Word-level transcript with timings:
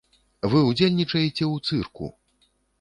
Вы 0.53 0.59
ўдзельнічаеце 0.69 1.29
ў 1.29 1.53
цырку! 1.69 2.13